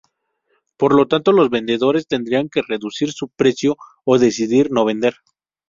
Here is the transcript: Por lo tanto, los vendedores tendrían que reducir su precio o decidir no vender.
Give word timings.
Por 0.77 0.95
lo 0.95 1.07
tanto, 1.07 1.31
los 1.31 1.51
vendedores 1.51 2.07
tendrían 2.07 2.49
que 2.49 2.63
reducir 2.67 3.11
su 3.11 3.27
precio 3.29 3.77
o 4.03 4.17
decidir 4.17 4.71
no 4.71 4.83
vender. 4.83 5.13